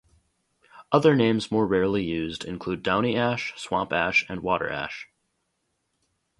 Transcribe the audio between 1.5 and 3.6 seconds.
more rarely used include downy ash,